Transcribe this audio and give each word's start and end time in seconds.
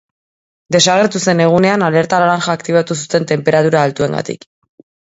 Desagertu 0.75 1.21
zen 1.27 1.43
egunean 1.45 1.85
alerta 1.89 2.23
laranja 2.25 2.57
aktibatu 2.59 2.99
zuten 3.05 3.31
tenperatura 3.35 3.87
altuengatik. 3.89 4.53